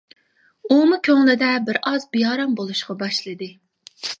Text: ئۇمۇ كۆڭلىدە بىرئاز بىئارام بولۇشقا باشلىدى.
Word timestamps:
ئۇمۇ 0.75 0.97
كۆڭلىدە 1.07 1.51
بىرئاز 1.67 2.09
بىئارام 2.17 2.57
بولۇشقا 2.61 2.97
باشلىدى. 3.05 3.53